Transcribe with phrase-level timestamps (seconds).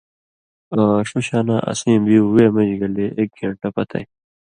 [0.79, 4.05] آں ݜُوشاناں اسیں بیُو وے مژ گلے ایک گین٘ٹہ پتَیں